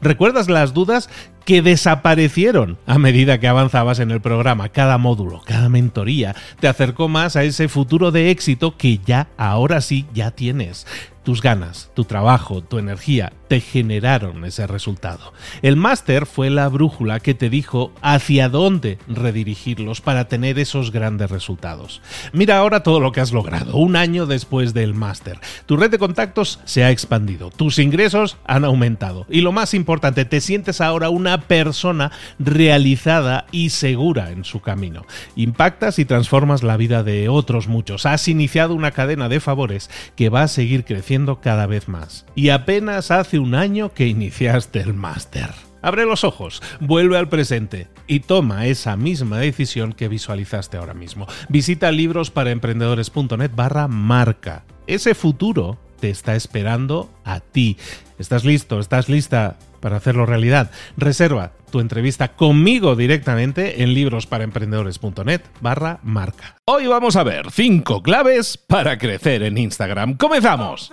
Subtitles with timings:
[0.00, 1.08] ¿Recuerdas las dudas
[1.46, 4.68] que desaparecieron a medida que avanzabas en el programa?
[4.68, 9.80] Cada módulo, cada mentoría te acercó más a ese futuro de éxito que ya, ahora
[9.80, 10.86] sí, ya tienes.
[11.26, 15.32] Tus ganas, tu trabajo, tu energía te generaron ese resultado.
[15.60, 21.28] El máster fue la brújula que te dijo hacia dónde redirigirlos para tener esos grandes
[21.28, 22.00] resultados.
[22.32, 25.40] Mira ahora todo lo que has logrado, un año después del máster.
[25.66, 30.26] Tu red de contactos se ha expandido, tus ingresos han aumentado y lo más importante,
[30.26, 35.06] te sientes ahora una persona realizada y segura en su camino.
[35.34, 38.06] Impactas y transformas la vida de otros muchos.
[38.06, 42.26] Has iniciado una cadena de favores que va a seguir creciendo cada vez más.
[42.34, 45.50] Y apenas hace un año que iniciaste el máster.
[45.82, 51.26] Abre los ojos, vuelve al presente y toma esa misma decisión que visualizaste ahora mismo.
[51.48, 54.64] Visita librosparaemprendedores.net barra marca.
[54.88, 57.76] Ese futuro te está esperando a ti.
[58.18, 58.80] ¿Estás listo?
[58.80, 60.70] ¿Estás lista para hacerlo realidad?
[60.96, 66.56] Reserva tu entrevista conmigo directamente en librosparaemprendedores.net barra marca.
[66.64, 70.16] Hoy vamos a ver 5 claves para crecer en Instagram.
[70.16, 70.92] ¡Comenzamos!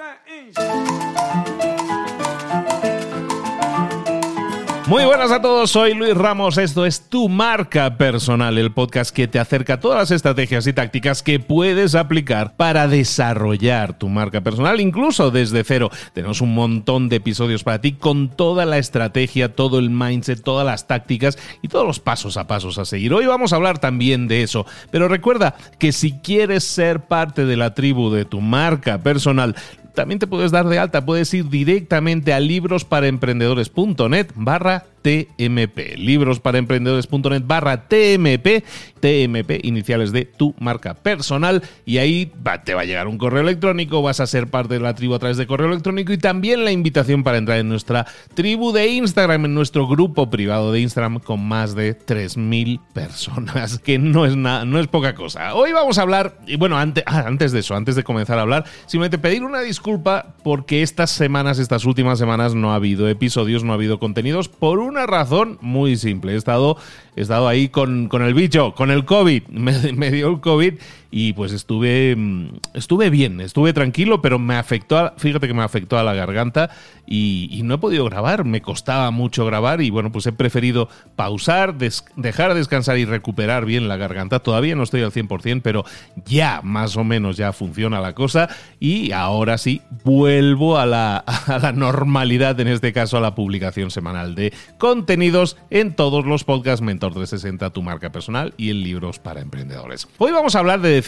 [4.85, 9.29] Muy buenas a todos, soy Luis Ramos, esto es Tu Marca Personal, el podcast que
[9.29, 14.41] te acerca a todas las estrategias y tácticas que puedes aplicar para desarrollar tu marca
[14.41, 15.89] personal, incluso desde cero.
[16.11, 20.65] Tenemos un montón de episodios para ti con toda la estrategia, todo el mindset, todas
[20.65, 23.13] las tácticas y todos los pasos a pasos a seguir.
[23.13, 27.55] Hoy vamos a hablar también de eso, pero recuerda que si quieres ser parte de
[27.55, 29.55] la tribu de tu marca personal,
[29.93, 35.97] también te puedes dar de alta, puedes ir directamente a librosparaemprendedores.net barra TMP.
[35.97, 38.63] Librosparaemprendedores.net barra TMP.
[38.99, 41.61] TMP, iniciales de tu marca personal.
[41.85, 42.31] Y ahí
[42.63, 45.19] te va a llegar un correo electrónico, vas a ser parte de la tribu a
[45.19, 49.45] través de correo electrónico y también la invitación para entrar en nuestra tribu de Instagram,
[49.45, 54.63] en nuestro grupo privado de Instagram con más de 3.000 personas, que no es, nada,
[54.63, 55.53] no es poca cosa.
[55.53, 58.43] Hoy vamos a hablar, y bueno, antes, ah, antes de eso, antes de comenzar a
[58.43, 63.63] hablar, simplemente pedir una disculpa porque estas semanas, estas últimas semanas no ha habido episodios,
[63.63, 66.33] no ha habido contenidos por un una razón muy simple.
[66.33, 66.77] He estado,
[67.15, 69.43] he estado ahí con, con el bicho, con el COVID.
[69.49, 70.75] Me, me dio el COVID
[71.15, 75.99] y pues estuve, mm, estuve bien, estuve tranquilo, pero me afectó, fíjate que me afectó
[75.99, 76.71] a la garganta
[77.05, 81.75] y, no he podido grabar, me costaba mucho grabar y bueno, pues he preferido pausar,
[81.77, 84.39] dejar descansar y recuperar bien la garganta.
[84.39, 85.85] Todavía no estoy al 100%, pero
[86.25, 88.49] ya más o menos ya funciona la cosa
[88.79, 93.91] y ahora sí vuelvo a la, a la normalidad, en este caso a la publicación
[93.91, 99.19] semanal de contenidos en todos los podcasts Mentor 360, tu marca personal y en libros
[99.19, 100.07] para emprendedores.
[100.17, 101.02] Hoy vamos a hablar de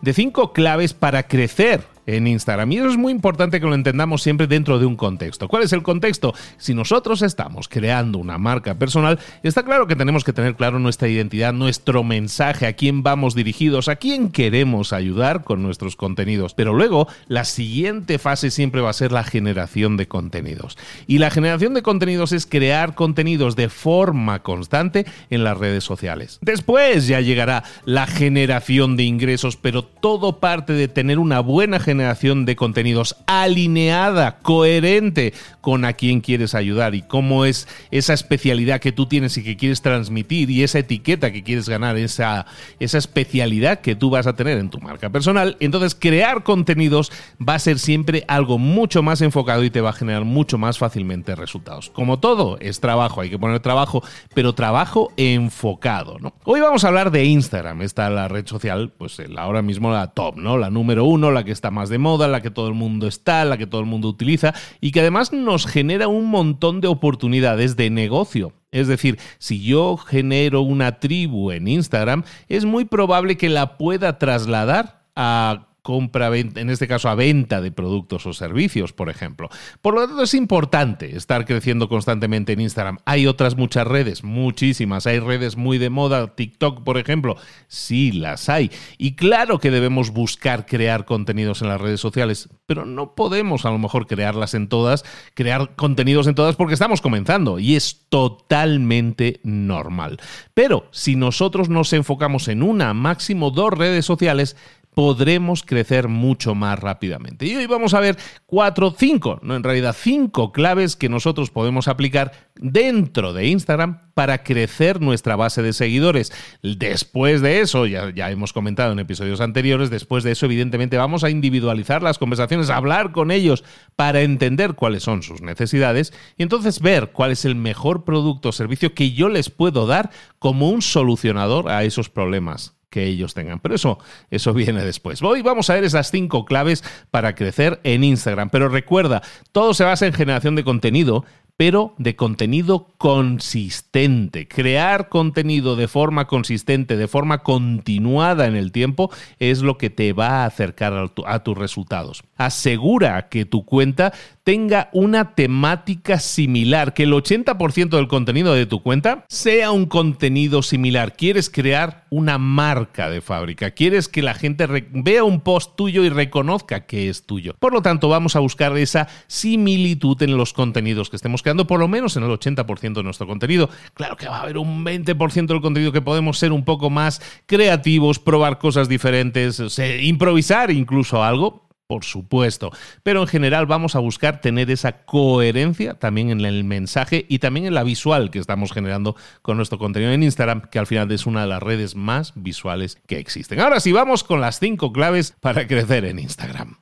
[0.00, 2.72] de cinco claves para crecer en Instagram.
[2.72, 5.46] Y eso es muy importante que lo entendamos siempre dentro de un contexto.
[5.46, 6.34] ¿Cuál es el contexto?
[6.56, 11.08] Si nosotros estamos creando una marca personal, está claro que tenemos que tener claro nuestra
[11.08, 16.54] identidad, nuestro mensaje, a quién vamos dirigidos, a quién queremos ayudar con nuestros contenidos.
[16.54, 20.78] Pero luego, la siguiente fase siempre va a ser la generación de contenidos.
[21.06, 26.38] Y la generación de contenidos es crear contenidos de forma constante en las redes sociales.
[26.40, 31.97] Después ya llegará la generación de ingresos, pero todo parte de tener una buena generación
[31.98, 38.80] generación de contenidos alineada, coherente con a quién quieres ayudar y cómo es esa especialidad
[38.80, 42.46] que tú tienes y que quieres transmitir y esa etiqueta que quieres ganar, esa,
[42.78, 45.56] esa especialidad que tú vas a tener en tu marca personal.
[45.58, 47.10] Entonces, crear contenidos
[47.46, 50.78] va a ser siempre algo mucho más enfocado y te va a generar mucho más
[50.78, 51.90] fácilmente resultados.
[51.90, 56.18] Como todo, es trabajo, hay que poner trabajo, pero trabajo enfocado.
[56.20, 56.32] ¿no?
[56.44, 60.36] Hoy vamos a hablar de Instagram, esta la red social, pues ahora mismo la top,
[60.36, 60.56] ¿no?
[60.56, 63.44] La número uno, la que está más de moda, la que todo el mundo está,
[63.44, 67.76] la que todo el mundo utiliza y que además nos genera un montón de oportunidades
[67.76, 68.52] de negocio.
[68.70, 74.18] Es decir, si yo genero una tribu en Instagram, es muy probable que la pueda
[74.18, 79.48] trasladar a compra, en este caso a venta de productos o servicios, por ejemplo.
[79.80, 82.98] Por lo tanto, es importante estar creciendo constantemente en Instagram.
[83.04, 85.06] Hay otras muchas redes, muchísimas.
[85.06, 87.36] Hay redes muy de moda, TikTok, por ejemplo.
[87.68, 88.70] Sí, las hay.
[88.98, 93.70] Y claro que debemos buscar crear contenidos en las redes sociales, pero no podemos a
[93.70, 95.04] lo mejor crearlas en todas,
[95.34, 100.18] crear contenidos en todas porque estamos comenzando y es totalmente normal.
[100.54, 104.56] Pero si nosotros nos enfocamos en una, máximo dos redes sociales,
[104.98, 107.46] podremos crecer mucho más rápidamente.
[107.46, 108.16] Y hoy vamos a ver
[108.46, 114.42] cuatro, cinco, no en realidad cinco claves que nosotros podemos aplicar dentro de Instagram para
[114.42, 116.32] crecer nuestra base de seguidores.
[116.64, 121.22] Después de eso, ya, ya hemos comentado en episodios anteriores, después de eso evidentemente vamos
[121.22, 123.62] a individualizar las conversaciones, hablar con ellos
[123.94, 128.52] para entender cuáles son sus necesidades y entonces ver cuál es el mejor producto o
[128.52, 130.10] servicio que yo les puedo dar
[130.40, 133.60] como un solucionador a esos problemas que ellos tengan.
[133.60, 133.98] Pero eso,
[134.30, 135.22] eso viene después.
[135.22, 138.50] Hoy vamos a ver esas cinco claves para crecer en Instagram.
[138.50, 141.24] Pero recuerda, todo se basa en generación de contenido,
[141.58, 144.46] pero de contenido consistente.
[144.46, 150.12] Crear contenido de forma consistente, de forma continuada en el tiempo, es lo que te
[150.12, 152.22] va a acercar a, tus resultados.
[152.36, 154.12] Asegura que tu cuenta
[154.48, 160.62] tenga una temática similar, que el 80% del contenido de tu cuenta sea un contenido
[160.62, 161.18] similar.
[161.18, 166.08] Quieres crear una marca de fábrica, quieres que la gente vea un post tuyo y
[166.08, 167.56] reconozca que es tuyo.
[167.58, 171.78] Por lo tanto, vamos a buscar esa similitud en los contenidos que estemos creando, por
[171.78, 173.68] lo menos en el 80% de nuestro contenido.
[173.92, 177.20] Claro que va a haber un 20% del contenido que podemos ser un poco más
[177.44, 179.60] creativos, probar cosas diferentes,
[180.00, 182.70] improvisar incluso algo por supuesto.
[183.02, 187.66] Pero en general vamos a buscar tener esa coherencia también en el mensaje y también
[187.66, 191.26] en la visual que estamos generando con nuestro contenido en Instagram, que al final es
[191.26, 193.58] una de las redes más visuales que existen.
[193.58, 196.76] Ahora sí, vamos con las cinco claves para crecer en Instagram.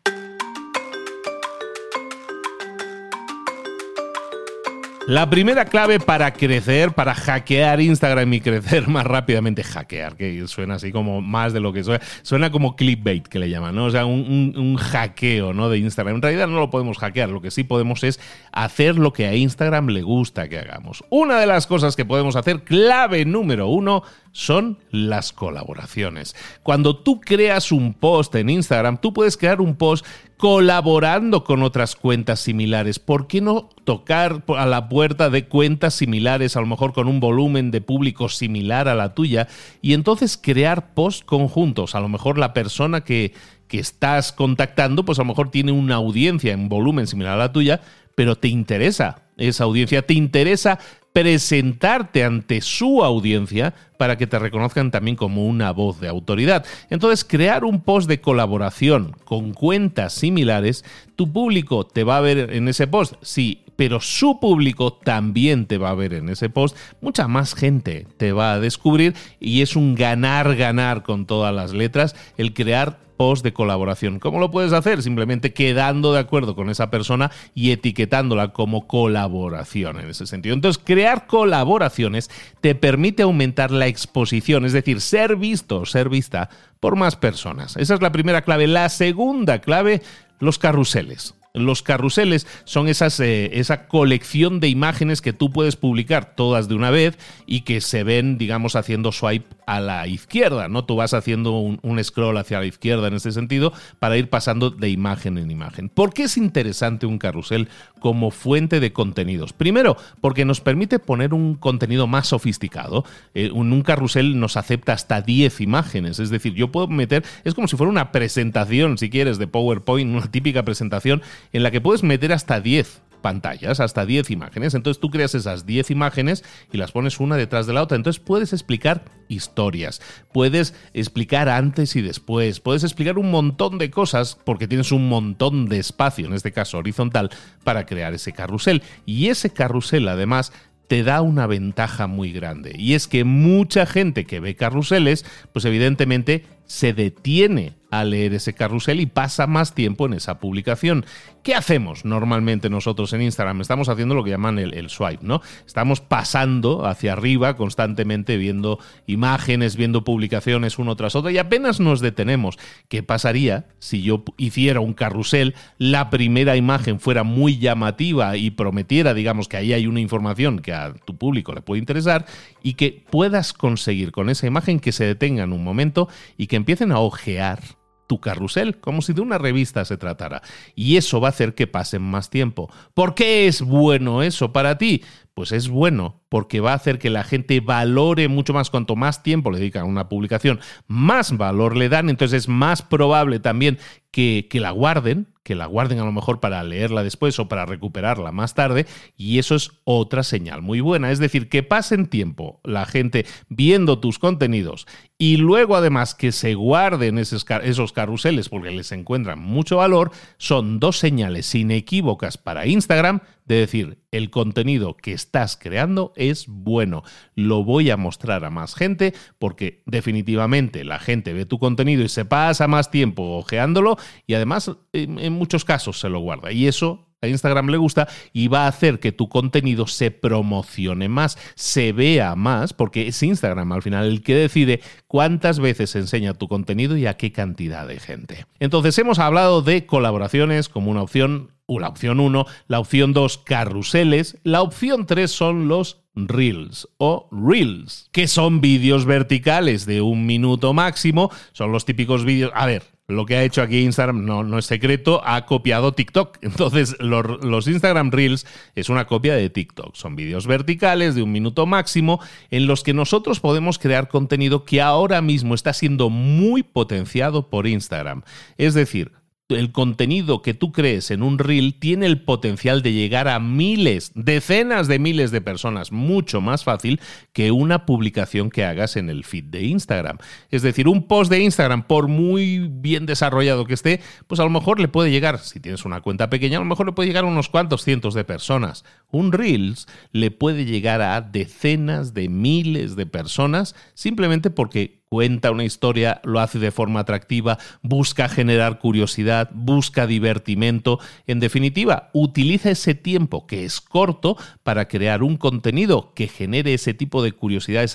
[5.09, 10.75] La primera clave para crecer, para hackear Instagram y crecer más rápidamente, hackear, que suena
[10.75, 13.85] así como más de lo que suena, suena como clickbait que le llaman, ¿no?
[13.85, 15.69] O sea, un, un, hackeo, ¿no?
[15.69, 16.17] De Instagram.
[16.17, 18.19] En realidad no lo podemos hackear, lo que sí podemos es
[18.51, 21.05] hacer lo que a Instagram le gusta que hagamos.
[21.09, 26.35] Una de las cosas que podemos hacer, clave número uno, son las colaboraciones.
[26.65, 30.05] Cuando tú creas un post en Instagram, tú puedes crear un post
[30.37, 32.99] colaborando con otras cuentas similares.
[32.99, 37.21] ¿Por qué no tocar a la puerta de cuentas similares, a lo mejor con un
[37.21, 39.49] volumen de público similar a la tuya,
[39.81, 41.95] y entonces crear posts conjuntos?
[41.95, 43.33] A lo mejor la persona que,
[43.67, 47.53] que estás contactando, pues a lo mejor tiene una audiencia en volumen similar a la
[47.53, 47.81] tuya,
[48.15, 50.79] pero te interesa esa audiencia, te interesa
[51.17, 56.67] presentarte ante su audiencia para que te reconozcan también como una voz de autoridad.
[56.91, 60.85] Entonces, crear un post de colaboración con cuentas similares,
[61.15, 65.79] tu público te va a ver en ese post, sí, pero su público también te
[65.79, 69.75] va a ver en ese post, mucha más gente te va a descubrir y es
[69.75, 74.19] un ganar-ganar con todas las letras el crear post de colaboración.
[74.19, 75.03] ¿Cómo lo puedes hacer?
[75.03, 80.55] Simplemente quedando de acuerdo con esa persona y etiquetándola como colaboración en ese sentido.
[80.55, 82.31] Entonces, crear colaboraciones
[82.61, 86.49] te permite aumentar la exposición, es decir, ser visto, ser vista
[86.81, 87.77] por más personas.
[87.77, 88.67] Esa es la primera clave.
[88.67, 90.03] La segunda clave,
[90.39, 91.35] los carruseles.
[91.57, 96.91] Los carruseles son eh, esa colección de imágenes que tú puedes publicar todas de una
[96.91, 100.85] vez y que se ven, digamos, haciendo swipe a la izquierda, ¿no?
[100.85, 104.91] Tú vas haciendo un, scroll hacia la izquierda en ese sentido para ir pasando de
[104.91, 105.89] imagen en imagen.
[105.89, 107.69] ¿Por qué es interesante un carrusel
[107.99, 109.53] como fuente de contenidos?
[109.53, 113.05] Primero, porque nos permite poner un contenido más sofisticado.
[113.35, 117.67] Eh, un carrusel nos acepta hasta 10 imágenes, es decir, yo puedo meter, es como
[117.67, 121.23] si fuera una presentación, si quieres, de PowerPoint, una típica presentación
[121.53, 124.75] en la que puedes meter hasta 10 pantallas, hasta 10 imágenes.
[124.75, 127.97] Entonces tú creas esas 10 imágenes y las pones una detrás de la otra.
[127.97, 130.01] Entonces puedes explicar historias,
[130.33, 135.67] puedes explicar antes y después, puedes explicar un montón de cosas porque tienes un montón
[135.67, 137.31] de espacio, en este caso horizontal,
[137.65, 138.83] para crear ese carrusel.
[139.07, 140.53] Y ese carrusel además
[140.87, 142.77] te da una ventaja muy grande.
[142.79, 148.55] Y es que mucha gente que ve carruseles, pues evidentemente se detiene a leer ese
[148.55, 151.07] carrusel y pasa más tiempo en esa publicación.
[151.43, 153.61] ¿Qué hacemos normalmente nosotros en Instagram?
[153.61, 155.43] Estamos haciendo lo que llaman el, swipe, ¿no?
[155.65, 162.01] Estamos pasando hacia arriba constantemente viendo imágenes, viendo publicaciones uno tras otro y apenas nos
[162.01, 162.59] detenemos.
[162.89, 169.15] ¿Qué pasaría si yo hiciera un carrusel, la primera imagen fuera muy llamativa y prometiera,
[169.15, 172.27] digamos, que ahí hay una información que a tu público le puede interesar
[172.63, 176.57] y que puedas conseguir con esa imagen que se detenga en un momento y que
[176.57, 177.61] empiecen a ojear
[178.07, 180.43] tu carrusel, como si de una revista se tratara.
[180.75, 182.71] Y eso va a hacer que pasen más tiempo.
[182.95, 185.03] ¿Por qué es bueno eso para ti?
[185.35, 188.71] Pues es bueno porque va a hacer que la gente valore mucho más.
[188.71, 192.09] Cuanto más tiempo le dedican a una publicación, más valor le dan.
[192.09, 193.79] Entonces es más probable también
[194.11, 197.67] que, que la guarden, que la guarden a lo mejor para leerla después o para
[197.67, 198.87] recuperarla más tarde.
[199.15, 201.11] Y eso es otra señal muy buena.
[201.11, 204.87] Es decir, que pasen tiempo la gente viendo tus contenidos
[205.19, 210.99] y luego además que se guarden esos, carruseles porque les encuentran mucho valor, son dos
[210.99, 217.03] señales inequívocas para Instagram de decir, el contenido que estás creando es bueno,
[217.35, 222.09] lo voy a mostrar a más gente porque definitivamente la gente ve tu contenido y
[222.09, 223.97] se pasa más tiempo ojeándolo
[224.27, 228.49] y además en, muchos casos se lo guarda y eso a Instagram le gusta y
[228.49, 233.73] va a hacer que tu contenido se promocione más, se vea más, porque es Instagram
[233.73, 238.01] al final el que decide cuántas veces enseña tu contenido y a qué cantidad de
[238.01, 238.47] gente.
[238.61, 244.39] Entonces hemos hablado de colaboraciones como una opción la opción 1, la opción 2, carruseles,
[244.45, 250.73] la opción 3 son los Reels o Reels, que son vídeos verticales de un minuto
[250.73, 254.59] máximo, son los típicos vídeos, a ver, lo que ha hecho aquí Instagram no, no
[254.59, 256.39] es secreto, ha copiado TikTok.
[256.43, 259.95] Entonces, los, los, Instagram Reels es una copia de TikTok.
[259.95, 262.21] Son vídeos verticales de un minuto máximo
[262.51, 267.67] en los que nosotros podemos crear contenido que ahora mismo está siendo muy potenciado por
[267.67, 268.23] Instagram.
[268.59, 269.13] Es decir,
[269.49, 274.11] el contenido que tú crees en un reel tiene el potencial de llegar a miles,
[274.15, 277.01] decenas de miles de personas, mucho más fácil
[277.33, 280.19] que una publicación que hagas en el feed de Instagram.
[280.51, 284.51] Es decir, un post de Instagram, por muy bien desarrollado que esté, pues a lo
[284.51, 287.25] mejor le puede llegar, si tienes una cuenta pequeña, a lo mejor le puede llegar
[287.25, 288.85] a unos cuantos cientos de personas.
[289.11, 295.65] Un reels le puede llegar a decenas de miles de personas simplemente porque cuenta una
[295.65, 300.99] historia, lo hace de forma atractiva, busca generar curiosidad, busca divertimento.
[301.27, 306.93] En definitiva, utiliza ese tiempo que es corto para crear un contenido que genere ese
[306.93, 307.87] tipo de curiosidad,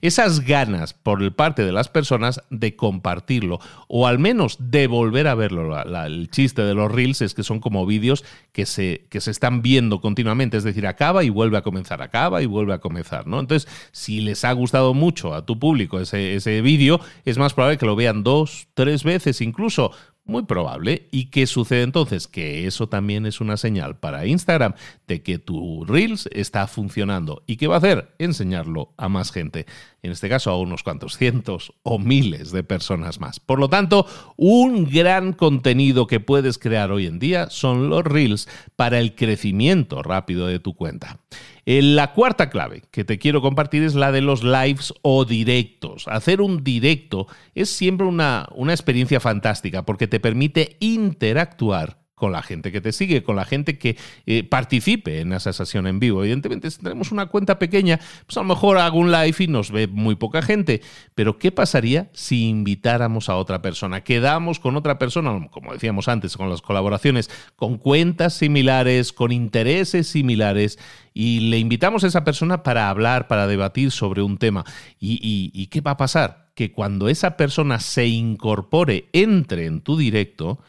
[0.00, 5.34] esas ganas por parte de las personas de compartirlo o al menos de volver a
[5.34, 5.76] verlo.
[6.04, 9.62] el chiste de los reels es que son como vídeos que se, que se están
[9.62, 13.26] viendo continuamente, es decir, acaba y vuelve a comenzar, acaba y vuelve a comenzar.
[13.26, 13.38] ¿no?
[13.38, 17.78] Entonces, si les ha gustado mucho a tu público ese ese, vídeo, es más probable
[17.78, 19.92] que lo vean dos, tres veces incluso.
[20.24, 21.06] Muy probable.
[21.12, 22.26] ¿Y qué sucede entonces?
[22.26, 24.74] Que eso también es una señal para Instagram
[25.06, 27.44] de que tu Reels está funcionando.
[27.46, 28.12] ¿Y qué va a hacer?
[28.18, 29.66] Enseñarlo a más gente.
[30.06, 33.40] En este caso a unos cuantos cientos o miles de personas más.
[33.40, 38.48] Por lo tanto, un gran contenido que puedes crear hoy en día son los Reels
[38.76, 41.18] para el crecimiento rápido de tu cuenta.
[41.64, 46.06] Eh, la cuarta clave que te quiero compartir es la de los lives o directos.
[46.06, 52.42] Hacer un directo es siempre una, una experiencia fantástica porque te permite interactuar con la
[52.42, 56.22] gente que te sigue, con la gente que eh, participe en esa sesión en vivo.
[56.22, 59.70] Evidentemente, si tenemos una cuenta pequeña, pues a lo mejor hago un live y nos
[59.70, 60.80] ve muy poca gente.
[61.14, 64.00] Pero, ¿qué pasaría si invitáramos a otra persona?
[64.00, 70.06] Quedamos con otra persona, como decíamos antes, con las colaboraciones, con cuentas similares, con intereses
[70.06, 70.78] similares,
[71.12, 74.64] y le invitamos a esa persona para hablar, para debatir sobre un tema.
[74.98, 76.46] y qué va a pasar?
[76.54, 80.60] Que cuando esa persona se incorpore, entre en tu directo,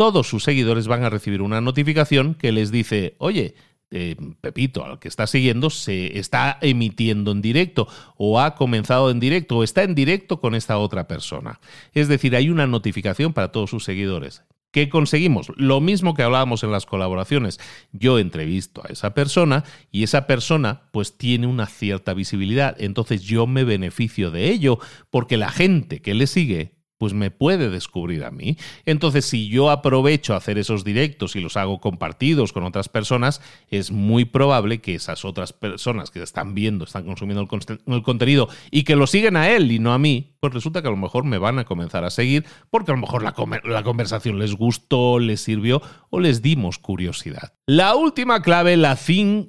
[0.00, 3.54] todos sus seguidores van a recibir una notificación que les dice, oye,
[3.90, 9.20] eh, Pepito, al que está siguiendo, se está emitiendo en directo o ha comenzado en
[9.20, 11.60] directo o está en directo con esta otra persona.
[11.92, 14.42] Es decir, hay una notificación para todos sus seguidores.
[14.70, 15.52] ¿Qué conseguimos?
[15.56, 17.60] Lo mismo que hablábamos en las colaboraciones.
[17.92, 22.74] Yo entrevisto a esa persona y esa persona pues tiene una cierta visibilidad.
[22.80, 24.78] Entonces yo me beneficio de ello
[25.10, 28.58] porque la gente que le sigue pues me puede descubrir a mí.
[28.84, 33.40] Entonces, si yo aprovecho a hacer esos directos y los hago compartidos con otras personas,
[33.70, 37.48] es muy probable que esas otras personas que están viendo, están consumiendo
[37.86, 40.88] el, contenido y que lo siguen a él y no a mí, pues resulta que
[40.88, 43.82] a lo mejor me van a comenzar a seguir porque a lo mejor la, la
[43.82, 45.80] conversación les gustó, les sirvió
[46.10, 47.54] o les dimos curiosidad.
[47.64, 48.98] La última clave, la,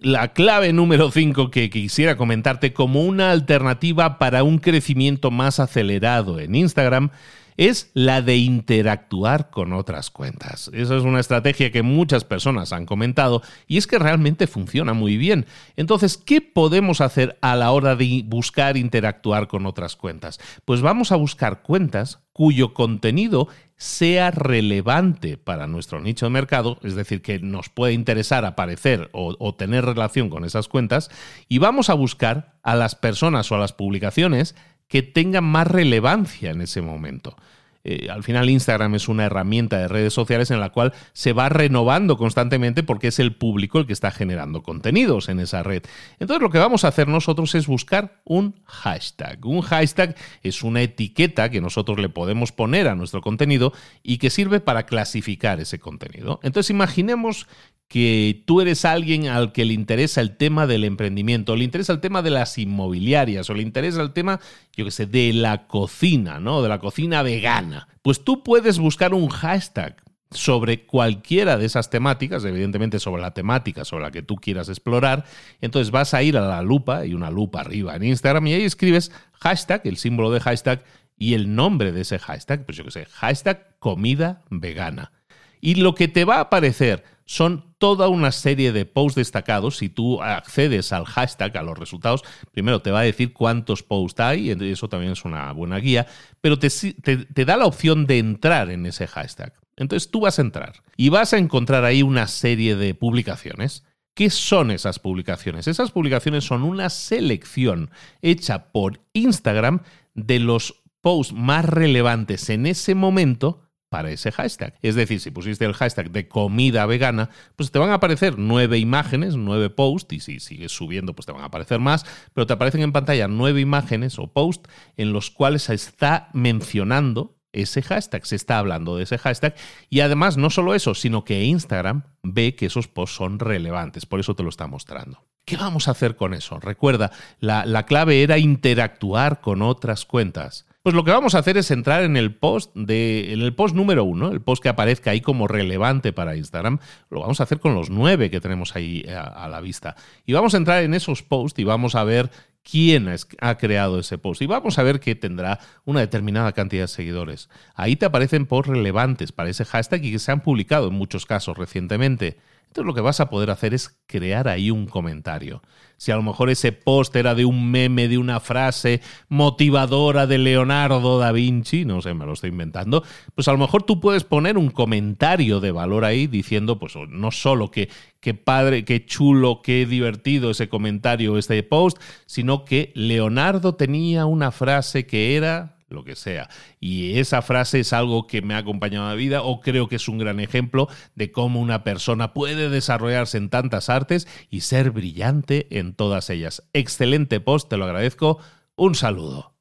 [0.01, 6.39] la clave número 5 que quisiera comentarte como una alternativa para un crecimiento más acelerado
[6.39, 7.11] en Instagram,
[7.57, 10.69] es la de interactuar con otras cuentas.
[10.73, 15.17] Esa es una estrategia que muchas personas han comentado y es que realmente funciona muy
[15.17, 15.45] bien.
[15.75, 20.39] Entonces, ¿qué podemos hacer a la hora de buscar interactuar con otras cuentas?
[20.65, 23.47] Pues vamos a buscar cuentas cuyo contenido
[23.81, 29.55] sea relevante para nuestro nicho de mercado, es decir, que nos puede interesar aparecer o,
[29.55, 31.09] tener relación con esas cuentas,
[31.49, 34.55] y vamos a buscar a las personas o a las publicaciones
[34.91, 37.37] que tengan más relevancia en ese momento.
[37.83, 41.49] Eh, al final Instagram es una herramienta de redes sociales en la cual se va
[41.49, 45.83] renovando constantemente porque es el público el que está generando contenidos en esa red.
[46.19, 49.45] Entonces lo que vamos a hacer nosotros es buscar un hashtag.
[49.45, 53.73] Un hashtag es una etiqueta que nosotros le podemos poner a nuestro contenido
[54.03, 56.39] y que sirve para clasificar ese contenido.
[56.43, 57.47] Entonces imaginemos
[57.91, 61.99] que tú eres alguien al que le interesa el tema del emprendimiento, le interesa el
[61.99, 64.39] tema de las inmobiliarias, o le interesa el tema,
[64.77, 66.61] yo qué sé, de la cocina, ¿no?
[66.61, 67.70] De la cocina vegana.
[68.01, 69.95] Pues tú puedes buscar un hashtag
[70.31, 75.25] sobre cualquiera de esas temáticas, evidentemente sobre la temática sobre la que tú quieras explorar,
[75.59, 78.63] entonces vas a ir a la lupa, hay una lupa arriba en Instagram, y ahí
[78.63, 80.83] escribes hashtag, el símbolo de hashtag,
[81.17, 85.11] y el nombre de ese hashtag, pues yo qué sé, hashtag comida vegana.
[85.59, 89.77] Y lo que te va a aparecer son toda una serie de posts destacados.
[89.77, 94.19] Si tú accedes al hashtag, a los resultados, primero te va a decir cuántos posts
[94.19, 96.07] hay, y eso también es una buena guía,
[96.41, 99.53] pero te, te, da la opción de entrar en ese hashtag.
[99.77, 103.85] Entonces tú vas a entrar y vas a encontrar ahí una serie de publicaciones.
[104.13, 105.69] ¿Qué son esas publicaciones?
[105.69, 109.83] Esas publicaciones son una selección hecha por Instagram
[110.15, 114.73] de los posts más relevantes en ese momento para ese hashtag.
[114.81, 118.77] Es decir, si pusiste el hashtag de comida vegana, pues te van a aparecer nueve
[118.77, 122.53] imágenes, nueve posts, y si sigues subiendo, pues te van a aparecer más, pero te
[122.53, 128.25] aparecen en pantalla nueve imágenes o posts en los cuales se está mencionando ese hashtag,
[128.25, 129.55] se está hablando de ese hashtag
[129.89, 134.21] y además no solo eso, sino que Instagram ve que esos posts son relevantes, por
[134.21, 135.25] eso te lo está mostrando.
[135.43, 136.61] ¿Qué vamos a hacer con eso?
[136.61, 140.65] Recuerda, la, la clave era interactuar con otras cuentas.
[140.83, 143.75] Pues lo que vamos a hacer es entrar en el post de, en el post
[143.75, 146.79] número uno, el post que aparezca ahí como relevante para Instagram.
[147.11, 149.95] Lo vamos a hacer con los nueve que tenemos ahí a, a la vista.
[150.25, 152.31] Y vamos a entrar en esos posts y vamos a ver
[152.63, 154.41] quién ha creado ese post.
[154.41, 157.49] Y vamos a ver que tendrá una determinada cantidad de seguidores.
[157.75, 161.27] Ahí te aparecen posts relevantes para ese hashtag y que se han publicado en muchos
[161.27, 162.37] casos recientemente.
[162.71, 165.61] Entonces lo que vas a poder hacer es crear ahí un comentario.
[165.97, 170.37] Si a lo mejor ese post era de un meme, de una frase motivadora de
[170.37, 173.03] Leonardo da Vinci, no sé, me lo estoy inventando,
[173.35, 177.31] pues a lo mejor tú puedes poner un comentario de valor ahí diciendo, pues no
[177.31, 177.89] solo que
[178.21, 184.53] qué padre, qué chulo, qué divertido ese comentario, este post, sino que Leonardo tenía una
[184.53, 186.49] frase que era lo que sea.
[186.79, 189.97] Y esa frase es algo que me ha acompañado en la vida o creo que
[189.97, 194.91] es un gran ejemplo de cómo una persona puede desarrollarse en tantas artes y ser
[194.91, 196.63] brillante en todas ellas.
[196.73, 198.39] Excelente post, te lo agradezco.
[198.75, 199.51] Un saludo.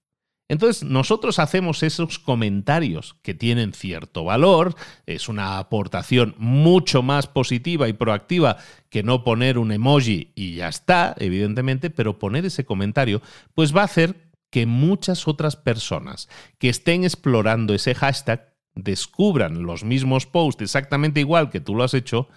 [0.50, 4.74] Entonces, nosotros hacemos esos comentarios que tienen cierto valor,
[5.06, 8.56] es una aportación mucho más positiva y proactiva
[8.88, 13.22] que no poner un emoji y ya está, evidentemente, pero poner ese comentario,
[13.54, 19.84] pues va a hacer que muchas otras personas que estén explorando ese hashtag descubran los
[19.84, 22.28] mismos posts exactamente igual que tú lo has hecho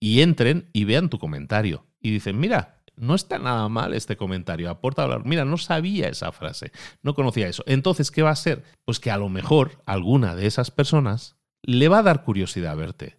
[0.00, 4.70] y entren y vean tu comentario y dicen, mira, no está nada mal este comentario,
[4.70, 5.24] aporta hablar.
[5.24, 7.62] Mira, no sabía esa frase, no conocía eso.
[7.66, 8.64] Entonces, ¿qué va a ser?
[8.84, 13.17] Pues que a lo mejor alguna de esas personas le va a dar curiosidad verte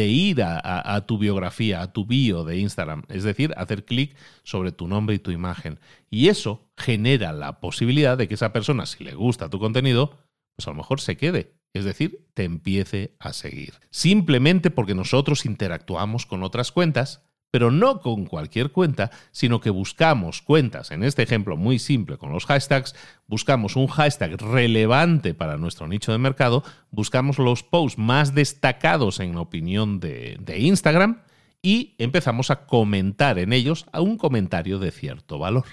[0.00, 4.72] de ir a, tu biografía, a tu bio de Instagram, es decir, hacer clic sobre
[4.72, 5.78] tu nombre y tu imagen.
[6.08, 10.16] Y eso genera la posibilidad de que esa persona, si le gusta tu contenido,
[10.56, 11.52] pues a lo mejor se quede.
[11.74, 13.74] Es decir, te empiece a seguir.
[13.90, 20.42] Simplemente porque nosotros interactuamos con otras cuentas pero no con cualquier cuenta, sino que buscamos
[20.42, 22.94] cuentas, en este ejemplo muy simple con los hashtags,
[23.26, 29.36] buscamos un hashtag relevante para nuestro nicho de mercado, buscamos los posts más destacados en
[29.36, 31.22] opinión de, de Instagram
[31.62, 35.64] y empezamos a comentar en ellos a un comentario de cierto valor.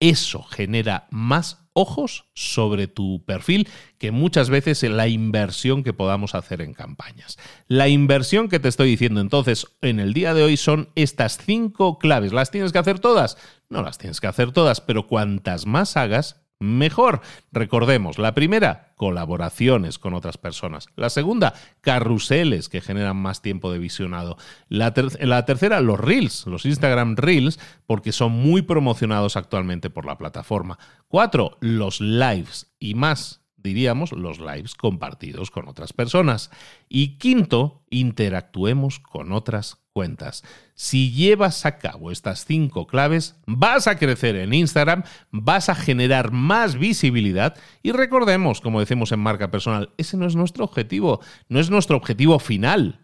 [0.00, 6.60] Eso genera más ojos sobre tu perfil que muchas veces la inversión que podamos hacer
[6.60, 7.38] en campañas.
[7.68, 11.98] La inversión que te estoy diciendo entonces en el día de hoy son estas cinco
[11.98, 12.32] claves.
[12.32, 13.38] ¿Las tienes que hacer todas?
[13.68, 17.20] No las tienes que hacer todas, pero cuantas más hagas, mejor.
[17.50, 20.86] Recordemos, la primera, colaboraciones con otras personas.
[20.96, 24.36] La segunda, carruseles que generan más tiempo de visionado.
[24.68, 30.78] La, tercera, los reels, los Instagram reels, porque son muy promocionados actualmente por la plataforma.
[31.08, 36.50] Cuatro, los lives y más diríamos, los lives compartidos con otras personas.
[36.88, 40.42] Y quinto, interactuemos con otras cuentas.
[40.74, 46.32] Si llevas a cabo estas cinco claves, vas a crecer en Instagram, vas a generar
[46.32, 51.60] más visibilidad y recordemos, como decimos en marca personal, ese no es nuestro objetivo, no
[51.60, 53.01] es nuestro objetivo final.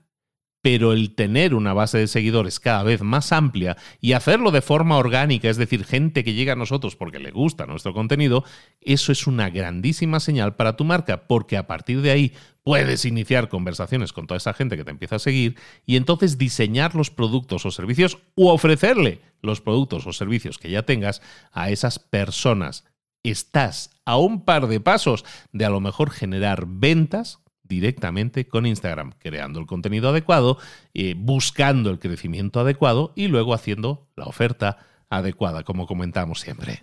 [0.60, 4.96] Pero el tener una base de seguidores cada vez más amplia y hacerlo de forma
[4.96, 8.44] orgánica, es decir, gente que llega a nosotros porque le gusta nuestro contenido,
[8.80, 12.32] eso es una grandísima señal para tu marca, porque a partir de ahí
[12.64, 16.94] puedes iniciar conversaciones con toda esa gente que te empieza a seguir y entonces diseñar
[16.94, 21.98] los productos o servicios u ofrecerle los productos o servicios que ya tengas a esas
[21.98, 22.84] personas.
[23.22, 29.12] Estás a un par de pasos de a lo mejor generar ventas directamente con Instagram,
[29.18, 30.58] creando el contenido adecuado,
[30.94, 34.78] eh, buscando el crecimiento adecuado y luego haciendo la oferta
[35.10, 36.80] adecuada, como comentamos siempre.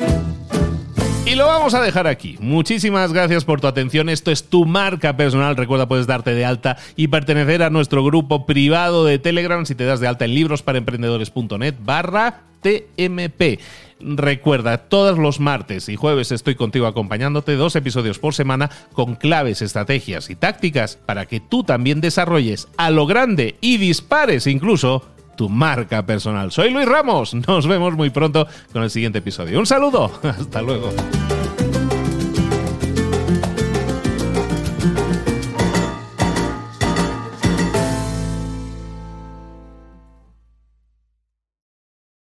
[1.26, 2.38] Y lo vamos a dejar aquí.
[2.40, 4.10] Muchísimas gracias por tu atención.
[4.10, 5.58] Esto es tu marca personal.
[5.58, 9.86] Recuerda, puedes darte de alta y pertenecer a nuestro grupo privado de Telegram si te
[9.86, 13.60] das de alta en librosparaemprendedores.net barra TMP.
[14.00, 19.62] Recuerda, todos los martes y jueves estoy contigo acompañándote dos episodios por semana con claves,
[19.62, 25.04] estrategias y tácticas para que tú también desarrolles a lo grande y dispares incluso
[25.38, 26.52] tu marca personal.
[26.52, 29.60] Soy Luis Ramos, nos vemos muy pronto con el siguiente episodio.
[29.60, 30.92] Un saludo, hasta luego.